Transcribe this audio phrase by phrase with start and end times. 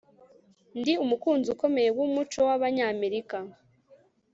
[0.79, 3.37] Ndi umukunzi ukomeye wumuco wabanyamerika